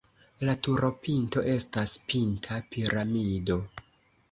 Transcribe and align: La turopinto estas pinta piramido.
La 0.47 0.53
turopinto 0.67 1.43
estas 1.57 1.93
pinta 2.15 2.59
piramido. 2.75 3.63